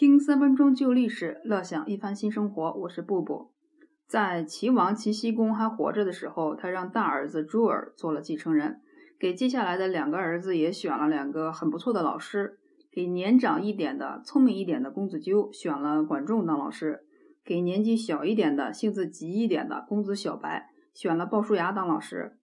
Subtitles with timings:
[0.00, 2.72] 听三分钟旧历史，乐享一番新生活。
[2.72, 3.50] 我是布布。
[4.06, 8.80] 在齐王齐僖公还活着的时候，他让大儿子朱尔做了继承人，
[9.18, 12.58] 给接下来的两个儿子也选了两个很不错的老师。
[12.90, 17.04] 给年长一点的、聪明一点的公子纠选了管仲当老师，
[17.44, 22.38] 给年纪小一点的、性子急一点的公子小白选了鲍叔牙当老师。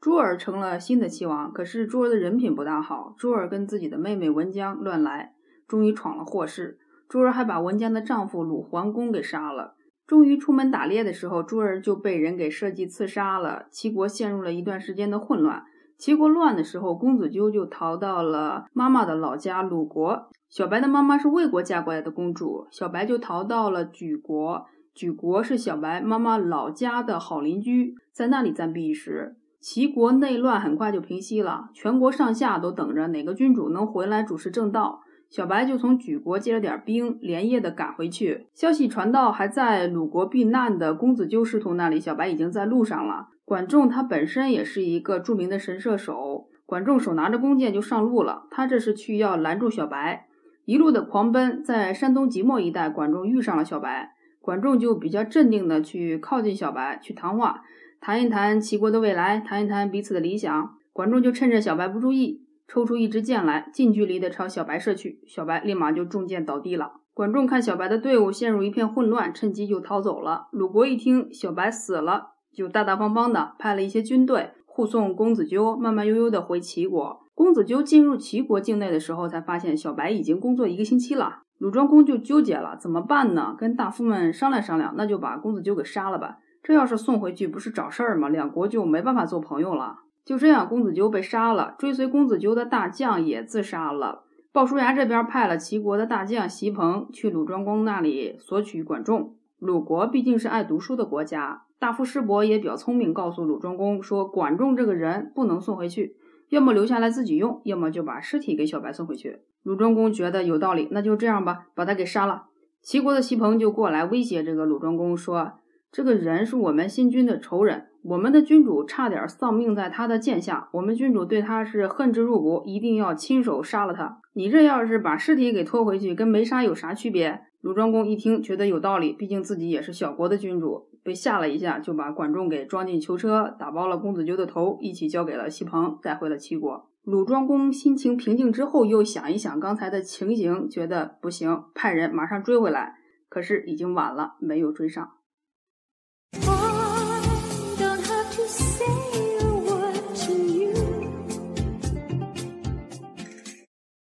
[0.00, 3.14] 朱尔成了新的齐王，可是朱儿的人品不大好。
[3.16, 5.36] 朱尔跟自己的妹妹文姜乱来，
[5.68, 6.80] 终于闯了祸事。
[7.08, 9.74] 朱儿还把文姜的丈夫鲁桓公给杀了。
[10.06, 13.66] 终于出门打猎的时候，朱儿就被人给设计刺杀了。
[13.70, 15.64] 齐国陷入了一段时间的混乱。
[15.98, 20.28] 齐国乱的时候，公子纠就逃到了妈妈的老家鲁国。
[20.48, 24.66] 小白的妈妈是魏国嫁过来的公主，小白就逃到了莒国。
[24.94, 29.36] 莒国是小白妈妈老家的好邻居，在那里暂避一时。
[29.60, 35.00] 齐国内乱很快就平息了，全国上下都等着哪个君主能回来主持正道。
[35.28, 38.46] 小白就从莒国借了点兵，连夜的赶回去。
[38.54, 43.28] 消息传到还在鲁国避难的公子纠师徒那里，小白已经在路上了。
[43.44, 48.46] 管仲他本身也是一个著名的神射手，管仲手拿着弓箭就上路了。
[48.50, 50.26] 他这是去要拦住小白，
[50.64, 57.62] 一路的狂奔，在山东即墨一带，管仲遇上了小白，管仲就比较镇定的去靠近小白去谈话，
[58.00, 60.74] 谈一谈齐国的未来，谈一谈彼此的理想。
[60.92, 62.42] 管仲就趁着小白不注意。
[62.68, 66.92] 抽出一支箭来，近距离的朝小白射去，小白立马就中箭倒地了。
[67.14, 70.48] 管仲看小白的队伍陷入一片混乱，趁机就逃走了。
[70.52, 77.20] 鲁国一听小白死了，就大大方方的派了一些军队护送公子纠慢慢悠悠的回齐国。
[77.34, 81.42] 公子纠进入齐国境内的时候，才发现小白已经工作一个星期了。
[81.58, 83.54] 鲁庄公就纠结了，怎么办呢？
[83.58, 86.38] 跟大夫们商量商量，那就把公子纠给杀了吧。
[86.62, 88.28] 这要是送回去，不是找事儿吗？
[88.28, 90.00] 两国就没办法做朋友了。
[90.26, 94.24] 就这样，公子纠被杀了，追随公子纠的大将也自杀了。
[94.52, 99.36] 鲍叔牙这边派了齐国的大将席鹏去鲁庄公那里索取管仲。
[99.60, 106.16] 鲁国毕竟是爱读书的国家，大夫师伯也比较聪明，告诉鲁庄公说，管仲这个人不能送回去，
[106.48, 109.42] 要么留下来自己用，要么就把尸体给小白送回去。
[109.62, 112.46] 鲁庄公觉得有道理，那就这样吧，把他给杀了。
[112.82, 115.52] 齐国的席鹏就过来威胁这个鲁庄公说，
[115.92, 117.86] 这个人是我们新君的仇人。
[118.08, 124.20] 我们的君主差点丧命在他的剑下，我们君主对他是恨之入骨，一定要亲手杀了他。
[124.32, 127.40] 你这要是把尸体给拖回去，跟没杀有啥区别？
[127.62, 136.88] 鲁庄公一听，觉得有道理，毕竟自己也是小国的君主，被吓了一下，就把管仲给装进囚车，打包了公子纠的头，一起交给了西鹏，带回了齐国。
[137.02, 142.98] 鲁庄公心情平静之后，又想一想刚才的情形，觉得不行，派人马上追回来。
[143.28, 145.10] 可是已经晚了，没有追上。